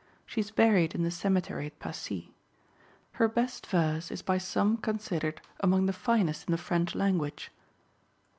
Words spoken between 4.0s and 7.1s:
is by some considered among the finest in the French